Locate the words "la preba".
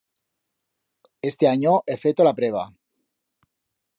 2.27-2.65